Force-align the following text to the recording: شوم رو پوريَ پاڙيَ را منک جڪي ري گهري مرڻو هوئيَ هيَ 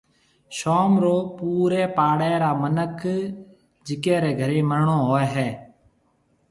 شوم 0.57 0.91
رو 1.03 1.15
پوريَ 1.37 1.83
پاڙيَ 1.97 2.33
را 2.41 2.51
منک 2.61 3.01
جڪي 3.85 4.15
ري 4.23 4.31
گهري 4.39 4.61
مرڻو 4.69 4.97
هوئيَ 5.07 5.27
هيَ 5.35 5.49